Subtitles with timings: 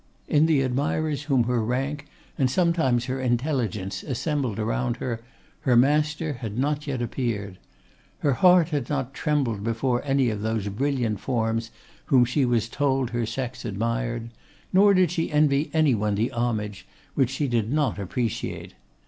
[0.27, 5.21] In the admirers whom her rank, and sometimes her intelligence, assembled around her,
[5.59, 7.59] her master had not yet appeared.
[8.21, 11.69] Her heart had not trembled before any of those brilliant forms
[12.05, 14.31] whom she was told her sex admired;
[14.73, 18.73] nor did she envy any one the homage which she did not appreciate.